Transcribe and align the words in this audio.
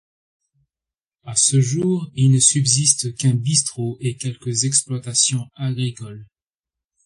À 1.25 1.35
ce 1.35 1.61
jour, 1.61 2.09
il 2.15 2.31
ne 2.31 2.39
subsiste 2.39 3.13
qu'un 3.17 3.35
bistrot 3.35 3.99
et 4.01 4.17
quelques 4.17 4.63
exploitations 4.63 5.47
agricoles. 5.53 6.25